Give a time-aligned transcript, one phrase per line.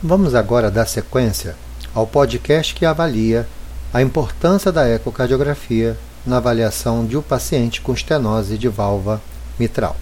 [0.00, 1.56] Vamos agora dar sequência
[1.92, 3.48] ao podcast que avalia
[3.92, 9.20] a importância da ecocardiografia na avaliação de um paciente com estenose de válvula
[9.58, 9.96] mitral.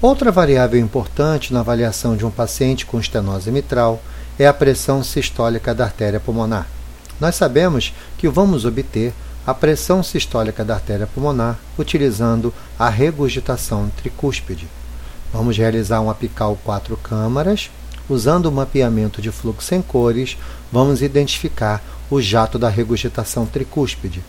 [0.00, 4.00] Outra variável importante na avaliação de um paciente com estenose mitral
[4.38, 6.68] é a pressão sistólica da artéria pulmonar.
[7.18, 9.12] Nós sabemos que vamos obter
[9.44, 14.68] a pressão sistólica da artéria pulmonar utilizando a regurgitação tricúspide.
[15.32, 17.70] Vamos realizar um apical quatro câmaras
[18.10, 20.36] Usando o mapeamento de fluxo em cores,
[20.72, 24.20] vamos identificar o jato da regurgitação tricúspide.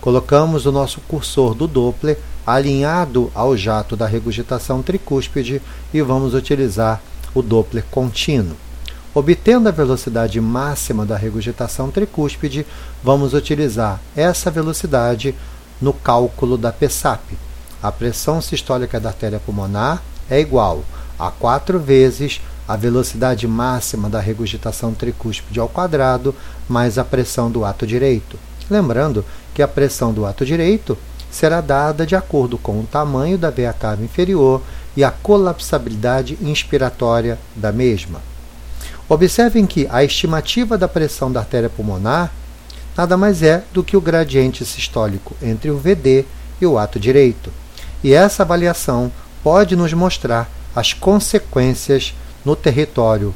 [0.00, 5.60] Colocamos o nosso cursor do Doppler alinhado ao jato da regurgitação tricúspide
[5.92, 7.02] e vamos utilizar
[7.34, 8.56] o Doppler contínuo.
[9.14, 12.66] Obtendo a velocidade máxima da regurgitação tricúspide,
[13.04, 15.34] vamos utilizar essa velocidade
[15.82, 17.36] no cálculo da PSAP.
[17.82, 20.82] A pressão sistólica da artéria pulmonar é igual
[21.18, 26.34] a 4 vezes a velocidade máxima da regurgitação tricúspide ao quadrado
[26.68, 28.38] mais a pressão do ato direito.
[28.70, 30.98] Lembrando que a pressão do ato direito
[31.30, 34.60] será dada de acordo com o tamanho da veia cava inferior
[34.94, 38.20] e a colapsabilidade inspiratória da mesma.
[39.08, 42.30] Observem que a estimativa da pressão da artéria pulmonar
[42.94, 46.26] nada mais é do que o gradiente sistólico entre o VD
[46.60, 47.50] e o ato direito.
[48.04, 49.10] E essa avaliação
[49.42, 53.34] pode nos mostrar as consequências no território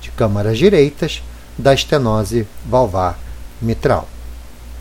[0.00, 1.22] de câmaras direitas
[1.58, 3.18] da estenose valvar
[3.60, 4.08] mitral.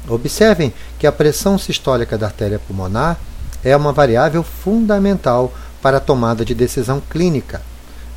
[0.08, 3.18] Observem que a pressão sistólica da artéria pulmonar
[3.64, 7.62] é uma variável fundamental para a tomada de decisão clínica.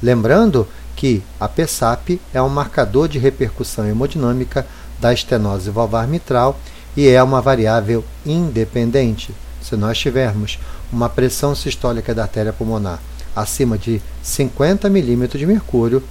[0.03, 4.67] Lembrando que a PSAP é um marcador de repercussão hemodinâmica
[5.01, 6.59] da estenose valvar mitral
[6.97, 9.35] e é uma variável independente.
[9.63, 10.59] Se nós tivermos
[10.93, 13.01] uma pressão sistólica da artéria pulmonar
[13.41, 16.03] acima de 50 milímetros de mercúrio,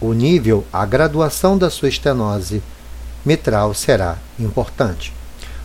[0.00, 2.62] o nível, a graduação da sua estenose
[3.24, 5.12] mitral será importante.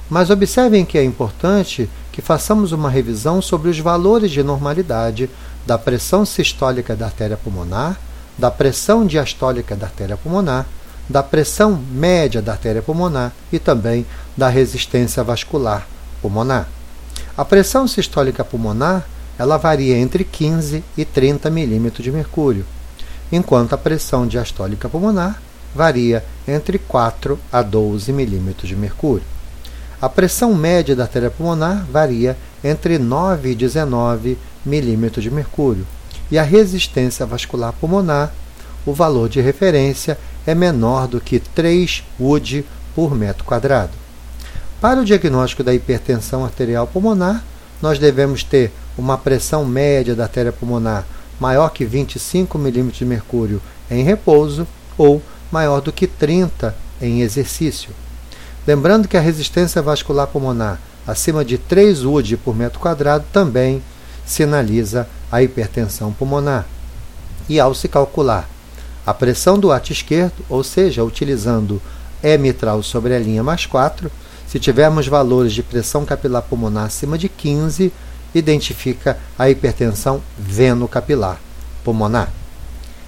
[0.10, 5.30] Mas observem que é importante que façamos uma revisão sobre os valores de normalidade
[5.66, 8.00] da pressão sistólica da artéria pulmonar,
[8.38, 10.66] da pressão diastólica da artéria pulmonar,
[11.08, 15.88] da pressão média da artéria pulmonar e também da resistência vascular
[16.22, 16.68] pulmonar.
[17.38, 19.06] A pressão sistólica pulmonar
[19.38, 22.66] ela varia entre 15 e 30 milímetros de mercúrio,
[23.32, 25.42] enquanto a pressão diastólica pulmonar
[25.74, 29.26] varia entre 4 a 12 milímetros de mercúrio.
[30.02, 35.86] A pressão média da artéria pulmonar varia entre 9 e 19 milímetros de mercúrio,
[36.30, 38.34] e a resistência vascular pulmonar,
[38.86, 42.66] o valor de referência é menor do que 3 UD
[42.96, 43.92] por metro quadrado.
[44.80, 47.44] Para o diagnóstico da hipertensão arterial pulmonar,
[47.82, 51.06] nós devemos ter uma pressão média da artéria pulmonar
[51.40, 55.22] maior que 25 milímetros de mercúrio em repouso ou
[55.52, 57.90] maior do que 30 em exercício.
[58.66, 63.82] Lembrando que a resistência vascular pulmonar acima de 3 UD por metro quadrado também
[64.24, 66.68] sinaliza a hipertensão pulmonar.
[67.50, 68.48] E ao se calcular
[69.06, 71.82] a pressão do ato esquerdo, ou seja, utilizando
[72.22, 74.12] E mitral sobre a linha mais 4,
[74.48, 77.92] se tivermos valores de pressão capilar pulmonar acima de 15,
[78.34, 81.40] identifica a hipertensão venocapilar
[81.84, 82.30] pulmonar.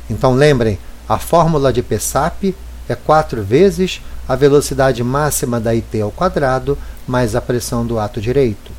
[0.10, 2.56] Então lembrem, a fórmula de PSAP
[2.88, 8.22] é 4 vezes a velocidade máxima da IT ao quadrado mais a pressão do ato
[8.22, 8.72] direito.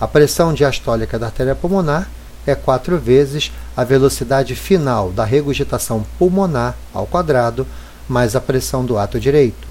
[0.00, 2.08] A pressão diastólica da artéria pulmonar
[2.46, 7.66] é 4 vezes a velocidade final da regurgitação pulmonar ao quadrado
[8.08, 9.68] mais a pressão do ato direito.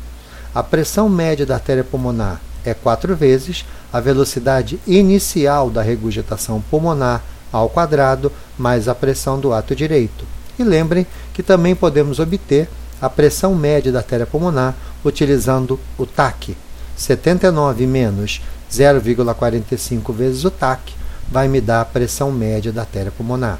[0.53, 7.23] A pressão média da artéria pulmonar é quatro vezes a velocidade inicial da regurgitação pulmonar
[7.51, 10.25] ao quadrado mais a pressão do ato direito.
[10.59, 12.69] E lembrem que também podemos obter
[13.01, 16.57] a pressão média da artéria pulmonar utilizando o TAC.
[16.95, 18.41] 79 menos
[18.71, 20.93] 0,45 vezes o TAC
[21.29, 23.59] vai me dar a pressão média da artéria pulmonar.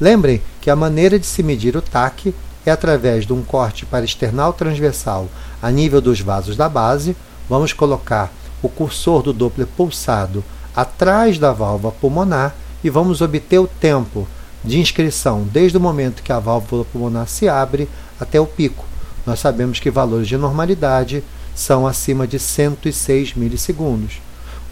[0.00, 2.34] Lembrem que a maneira de se medir o TAC
[2.64, 5.28] é através de um corte para external transversal
[5.60, 7.16] a nível dos vasos da base.
[7.50, 8.32] Vamos colocar
[8.62, 10.44] o cursor do Doppler pulsado
[10.74, 12.54] atrás da válvula pulmonar
[12.84, 14.28] e vamos obter o tempo
[14.62, 17.88] de inscrição desde o momento que a válvula pulmonar se abre
[18.20, 18.84] até o pico.
[19.26, 24.20] Nós sabemos que valores de normalidade são acima de 106 milissegundos.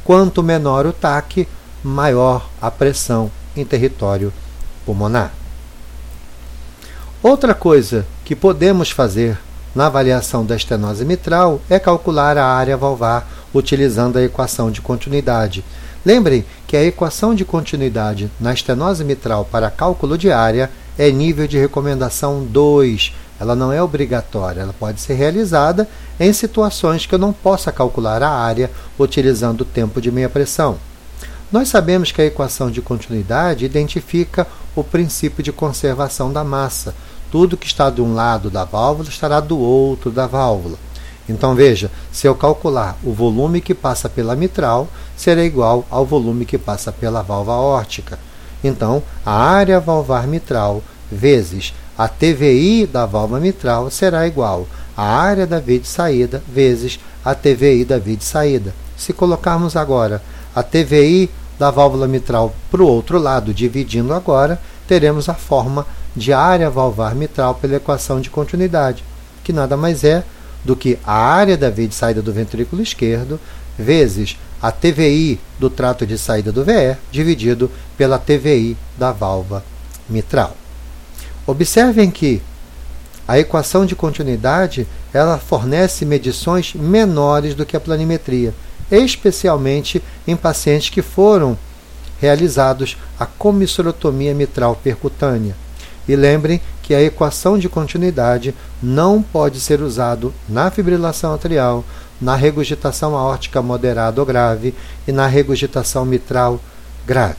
[0.05, 1.49] Quanto menor o TAC,
[1.83, 4.33] maior a pressão em território
[4.87, 5.35] pulmonar.
[7.21, 9.37] Outra coisa que podemos fazer
[9.79, 15.65] na avaliação da estenose mitral é calcular a área valvar utilizando a equação de continuidade.
[16.05, 21.47] Lembrem que a equação de continuidade na estenose mitral para cálculo de área é nível
[21.47, 23.15] de recomendação 2.
[23.39, 25.89] Ela não é obrigatória, ela pode ser realizada
[26.19, 30.77] em situações que eu não possa calcular a área utilizando o tempo de meia pressão.
[31.53, 34.45] Nós sabemos que a equação de continuidade identifica
[34.75, 36.97] o princípio de conservação da massa.
[37.31, 40.79] Tudo que está de um lado da válvula estará do outro da válvula.
[41.29, 46.47] Então veja, se eu calcular o volume que passa pela mitral, será igual ao volume
[46.47, 48.19] que passa pela válvula órtica.
[48.65, 50.83] Então, a área valvar mitral
[51.13, 54.67] vezes a TVI da válvula mitral será igual
[54.97, 58.75] à área da via de saída vezes a TVI da via de saída.
[58.97, 60.23] Se colocarmos agora
[60.55, 65.87] a TVI da válvula mitral para o outro lado, dividindo agora, teremos a forma
[66.17, 69.05] de área valvar mitral pela equação de continuidade,
[69.45, 70.25] que nada mais é
[70.65, 73.39] do que a área da via de saída do ventrículo esquerdo
[73.79, 79.63] vezes a TVI do trato de saída do VE dividido pela TVI da válvula
[80.09, 80.57] mitral.
[81.47, 82.43] Observem que
[83.27, 88.55] a equação de continuidade ela fornece medições menores do que a planimetria,
[88.91, 91.57] especialmente em pacientes que foram
[92.21, 95.55] realizados a comissurotomia mitral percutânea.
[96.09, 101.85] E lembrem que a equação de continuidade não pode ser usado na fibrilação atrial,
[102.21, 104.75] na regurgitação aórtica moderada ou grave
[105.07, 106.61] e na regurgitação mitral
[107.07, 107.37] grave.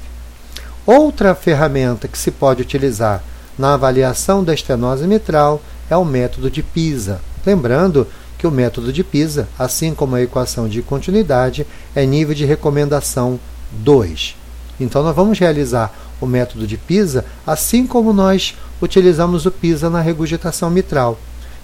[0.86, 3.24] Outra ferramenta que se pode utilizar
[3.58, 7.20] na avaliação da estenose mitral é o método de PISA.
[7.46, 12.46] Lembrando que o método de PISA, assim como a equação de continuidade, é nível de
[12.46, 13.40] recomendação
[13.72, 14.39] 2.
[14.80, 20.02] Então, nós vamos realizar o método de PISA assim como nós utilizamos o PISA na
[20.02, 21.20] regurgitação mitral.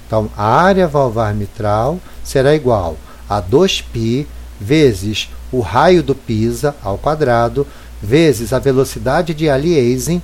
[0.06, 2.98] Então, a área valvar mitral será igual
[3.30, 4.26] a 2π
[4.60, 7.66] vezes o raio do PISA ao quadrado
[8.02, 10.22] vezes a velocidade de aliasing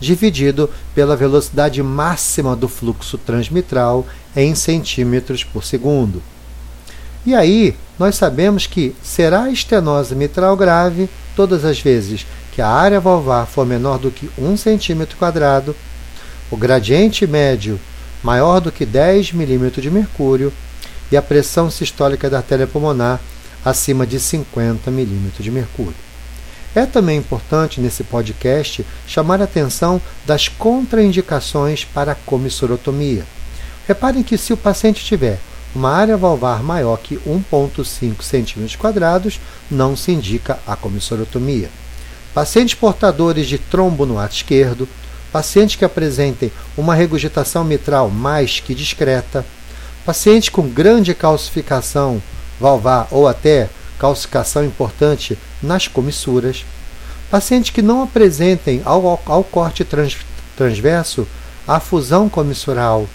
[0.00, 4.04] dividido pela velocidade máxima do fluxo transmitral
[4.34, 6.22] em centímetros por segundo.
[7.24, 13.00] E aí, nós sabemos que será estenose mitral grave todas as vezes que a área
[13.00, 15.06] valvar for menor do que 1 cm
[16.50, 17.80] o gradiente médio
[18.22, 20.52] maior do que 10 mm de mercúrio
[21.10, 23.20] e a pressão sistólica da artéria pulmonar
[23.64, 25.94] acima de 50 mm de mercúrio.
[26.74, 33.24] É também importante nesse podcast chamar a atenção das contraindicações para a comissurotomia.
[33.86, 35.38] Reparem que se o paciente tiver
[35.74, 39.38] uma área valvar maior que 1,5 cm,
[39.70, 41.70] não se indica a comissurotomia.
[42.34, 44.88] Pacientes portadores de trombo no ato esquerdo,
[45.32, 49.44] pacientes que apresentem uma regurgitação mitral mais que discreta,
[50.04, 52.22] pacientes com grande calcificação
[52.60, 56.64] valvar ou até calcificação importante nas comissuras,
[57.30, 60.16] pacientes que não apresentem ao, ao corte trans,
[60.56, 61.26] transverso
[61.66, 63.08] a fusão comissural,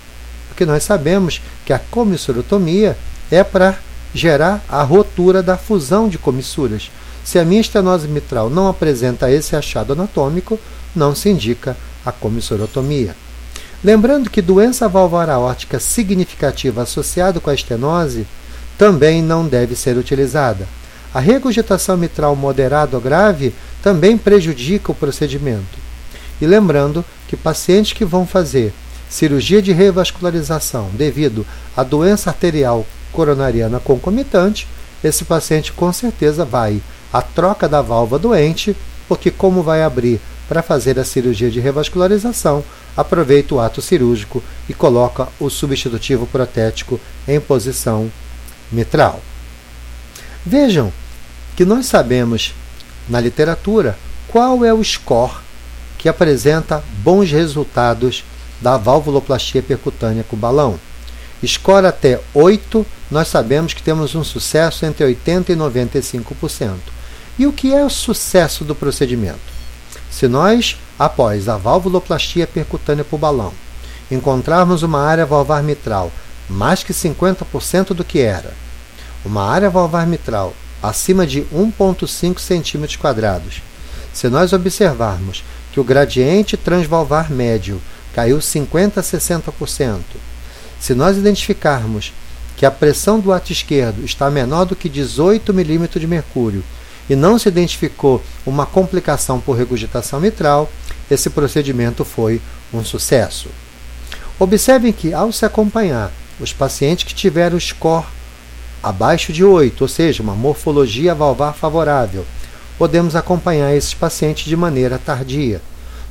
[0.58, 2.98] porque nós sabemos que a comissurotomia
[3.30, 3.78] é para
[4.12, 6.90] gerar a rotura da fusão de comissuras.
[7.24, 10.60] Se a minha estenose mitral não apresenta esse achado anatômico,
[10.96, 13.16] não se indica a comissurotomia.
[13.84, 18.26] Lembrando que doença valvar aórtica significativa associada com a estenose
[18.80, 20.68] também não deve ser utilizada.
[21.14, 25.78] A regurgitação mitral moderada ou grave também prejudica o procedimento.
[26.42, 28.74] E lembrando que pacientes que vão fazer
[29.10, 31.46] cirurgia de revascularização devido
[31.76, 34.68] à doença arterial coronariana concomitante,
[35.04, 38.76] esse paciente com certeza vai a troca da válvula doente,
[39.08, 42.64] porque como vai abrir para fazer a cirurgia de revascularização,
[42.96, 48.12] aproveita o ato cirúrgico e coloca o substitutivo protético em posição
[48.72, 49.22] mitral.
[50.46, 50.92] Vejam
[51.56, 52.54] que nós sabemos
[53.08, 53.98] na literatura
[54.28, 55.36] qual é o score
[55.98, 58.24] que apresenta bons resultados
[58.62, 60.80] da valvuloplastia percutânea com balão.
[61.46, 66.78] Score até 8, nós sabemos que temos um sucesso entre 80% e 95%.
[67.38, 69.40] E o que é o sucesso do procedimento?
[70.10, 73.54] Se nós, após a valvuloplastia percutânea por balão,
[74.10, 76.12] encontrarmos uma área valvar mitral
[76.50, 78.54] mais que 50% do que era,
[79.26, 83.00] uma área valvar mitral acima de 1,5 cm,
[84.14, 87.82] se nós observarmos que o gradiente transvalvar médio
[88.18, 90.00] caiu 50 a 60%,
[90.80, 92.12] se nós identificarmos
[92.56, 96.64] que a pressão do ato esquerdo está menor do que 18 milímetros de mercúrio
[97.08, 100.68] e não se identificou uma complicação por regurgitação mitral,
[101.12, 102.42] esse procedimento foi
[102.74, 103.50] um sucesso.
[104.40, 108.08] Observem que, ao se acompanhar os pacientes que tiveram score
[108.82, 112.26] abaixo de 8, ou seja, uma morfologia valvar favorável,
[112.80, 115.62] podemos acompanhar esses pacientes de maneira tardia.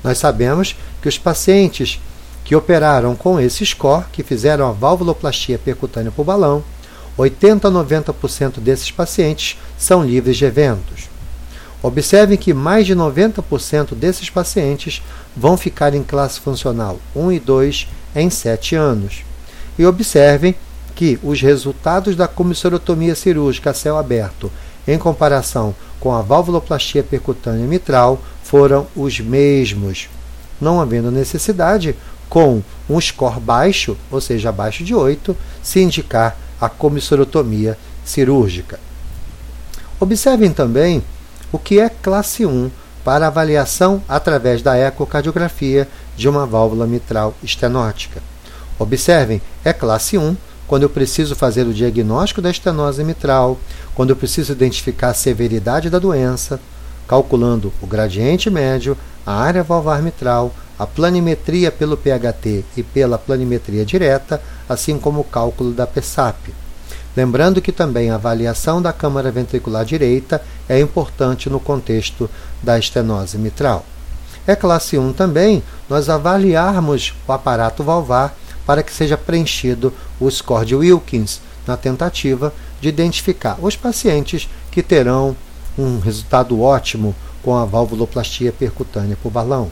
[0.07, 2.01] Nós sabemos que os pacientes
[2.45, 6.63] que operaram com esse score, que fizeram a valvuloplastia percutânea por balão,
[7.19, 11.09] 80 a 90% desses pacientes são livres de eventos.
[11.83, 15.03] Observem que mais de 90% desses pacientes
[15.37, 19.25] vão ficar em classe funcional 1 e 2 em 7 anos.
[19.77, 20.55] E observem
[20.95, 24.53] que os resultados da comissurotomia cirúrgica a céu aberto
[24.87, 30.09] em comparação com a valvuloplastia percutânea mitral foram os mesmos,
[30.61, 31.97] não havendo necessidade,
[32.29, 38.79] com um score baixo, ou seja, abaixo de 8, se indicar a comissurotomia cirúrgica.
[39.99, 41.03] Observem também
[41.53, 42.71] o que é classe 1
[43.05, 48.21] para avaliação através da ecocardiografia de uma válvula mitral estenótica.
[48.79, 53.59] Observem, é classe 1 quando eu preciso fazer o diagnóstico da estenose mitral,
[53.95, 56.61] quando eu preciso identificar a severidade da doença,
[57.07, 63.85] calculando o gradiente médio, a área valvar mitral, a planimetria pelo PHT e pela planimetria
[63.85, 66.53] direta, assim como o cálculo da PSAP.
[67.17, 72.29] Lembrando que também a avaliação da câmara ventricular direita é importante no contexto
[72.63, 73.87] da estenose mitral.
[74.47, 80.67] É classe 1 também nós avaliarmos o aparato valvar para que seja preenchido o score
[80.67, 85.37] de Wilkins, na tentativa de identificar os pacientes que terão
[85.79, 89.71] um resultado ótimo com a valvuloplastia percutânea por balão.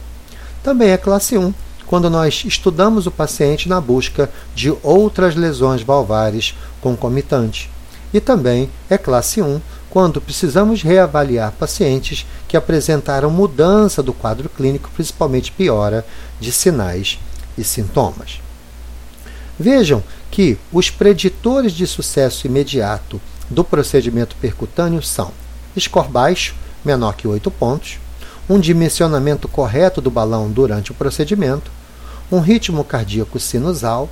[0.62, 1.52] Também é classe 1
[1.86, 7.68] quando nós estudamos o paciente na busca de outras lesões valvares concomitantes.
[8.12, 9.60] E também é classe 1
[9.90, 16.04] quando precisamos reavaliar pacientes que apresentaram mudança do quadro clínico, principalmente piora
[16.40, 17.18] de sinais
[17.56, 18.40] e sintomas.
[19.58, 25.32] Vejam que os preditores de sucesso imediato do procedimento percutâneo são
[25.78, 27.98] score baixo, menor que 8 pontos,
[28.48, 31.70] um dimensionamento correto do balão durante o procedimento,
[32.30, 34.08] um ritmo cardíaco sinusal,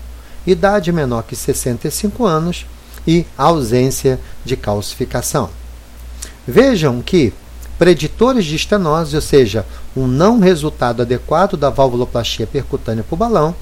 [0.47, 2.67] idade menor que 65 anos
[3.07, 5.51] e ausência de calcificação.
[6.47, 7.33] Vejam que
[7.79, 13.55] preditores de estenose, ou seja, um não resultado adequado da valvuloplastia percutânea por balão,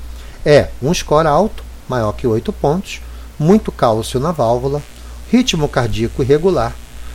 [0.44, 3.00] é um score alto, maior que 8 pontos,
[3.36, 4.80] muito cálcio na válvula,
[5.30, 6.74] ritmo cardíaco irregular,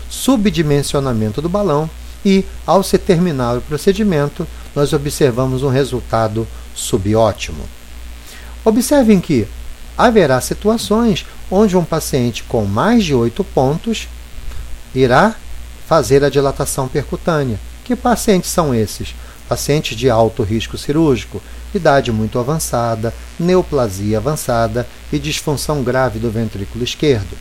[0.09, 1.89] subdimensionamento do balão
[2.25, 7.63] e, ao se terminar o procedimento, nós observamos um resultado subótimo.
[8.65, 9.47] Observem que
[9.97, 14.09] haverá situações onde um paciente com mais de 8 pontos
[14.93, 15.35] irá
[15.87, 17.59] fazer a dilatação percutânea.
[17.85, 19.15] Que pacientes são esses?
[19.47, 21.41] Pacientes de alto risco cirúrgico,
[21.77, 27.37] idade muito avançada, neoplasia avançada e disfunção grave do ventrículo esquerdo.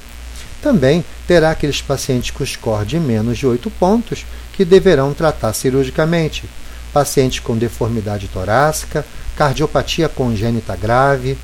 [0.62, 4.25] Também terá aqueles pacientes com score de menos de 8 pontos
[4.55, 6.45] que deverão tratar cirurgicamente.
[6.93, 9.05] Pacientes com deformidade torácica,
[9.37, 11.37] cardiopatia congênita grave,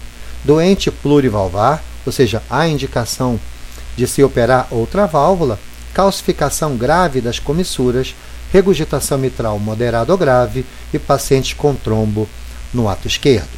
[0.44, 3.38] doente plurivalvar, ou seja, há indicação
[3.96, 5.58] de se operar outra válvula,
[5.92, 8.14] calcificação grave das comissuras,
[8.52, 12.28] regurgitação mitral moderada ou grave e pacientes com trombo
[12.72, 13.48] no ato esquerdo.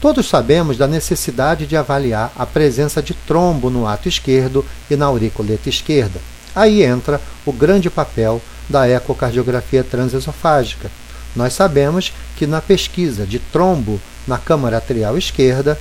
[0.00, 5.06] Todos sabemos da necessidade de avaliar a presença de trombo no ato esquerdo e na
[5.06, 6.20] auriculeta esquerda.
[6.54, 10.90] Aí entra o grande papel da ecocardiografia transesofágica.
[11.36, 15.78] Nós sabemos que na pesquisa de trombo na câmara atrial esquerda,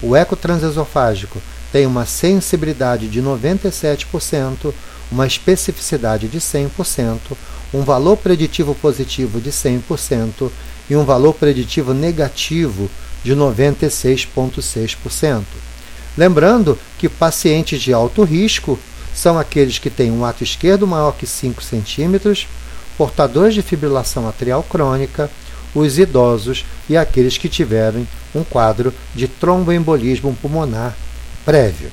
[0.00, 1.40] o eco transesofágico
[1.72, 4.72] tem uma sensibilidade de 97%,
[5.10, 7.18] uma especificidade de 100%,
[7.72, 10.50] um valor preditivo positivo de 100%
[10.88, 12.90] e um valor preditivo negativo
[13.22, 15.44] de 96,6%.
[16.16, 18.78] Lembrando que pacientes de alto risco
[19.14, 22.46] são aqueles que têm um ato esquerdo maior que 5 centímetros,
[22.98, 25.30] portadores de fibrilação atrial crônica,
[25.74, 30.94] os idosos e aqueles que tiverem um quadro de tromboembolismo pulmonar
[31.44, 31.90] prévio.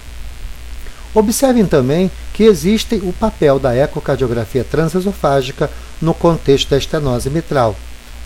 [1.14, 5.70] Observem também que existe o papel da ecocardiografia transesofágica
[6.02, 7.76] no contexto da estenose mitral.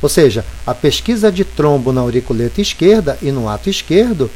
[0.02, 4.30] Ou seja, a pesquisa de trombo na auriculeta esquerda e no ato esquerdo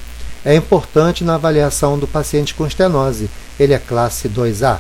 [0.44, 3.30] é importante na avaliação do paciente com estenose.
[3.60, 4.80] Ele é classe 2A.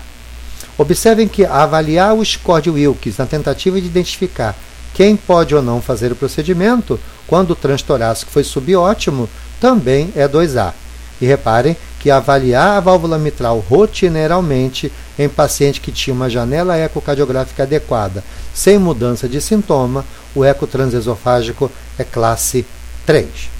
[0.77, 4.55] Observem que avaliar o score de Wilkes na tentativa de identificar
[4.93, 10.73] quem pode ou não fazer o procedimento, quando o transtorácico foi subótimo, também é 2A.
[11.21, 17.63] E reparem que avaliar a válvula mitral rotineiramente em paciente que tinha uma janela ecocardiográfica
[17.63, 22.65] adequada, sem mudança de sintoma, o eco transesofágico é classe
[23.05, 23.58] 3.